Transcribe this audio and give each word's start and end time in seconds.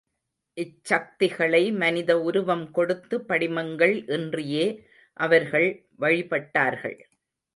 இச்சக்திகளை 0.57 1.73
மனித 1.73 2.11
உருவம் 2.21 2.71
கொடுத்து, 2.71 3.21
படிமங்கள் 3.21 3.93
இன்றியே 4.07 4.65
அவர்கள் 5.19 5.69
வழிபட்டார்கள். 5.99 6.97